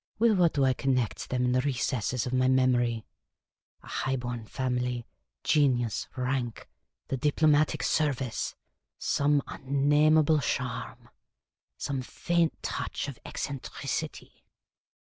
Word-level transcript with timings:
With 0.17 0.39
what 0.39 0.53
do 0.53 0.65
I 0.65 0.73
connect 0.73 1.29
them 1.29 1.45
in 1.45 1.51
the 1.51 1.61
recesses 1.61 2.25
of 2.25 2.33
my 2.33 2.47
memory? 2.47 3.05
A 3.83 3.87
high 3.87 4.15
bora 4.15 4.43
family; 4.47 5.05
genius; 5.43 6.07
rank; 6.15 6.67
the 7.09 7.17
diplomatic 7.17 7.83
service; 7.83 8.55
some 8.97 9.43
un 9.45 9.87
nameable 9.89 10.39
charm; 10.41 11.09
some 11.77 12.01
faint 12.01 12.63
touch 12.63 13.07
of 13.07 13.19
eccentricity. 13.25 14.43